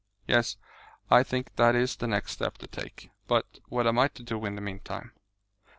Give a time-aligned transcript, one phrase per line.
[0.25, 0.57] "Yes,
[1.11, 3.11] I think that is the next step to take.
[3.27, 5.11] But what am I to do in the meantime?"